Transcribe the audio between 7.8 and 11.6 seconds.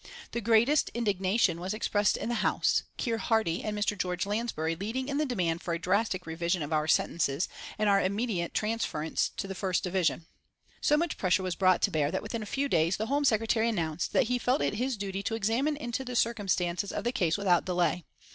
our immediate transference to the first division. So much pressure was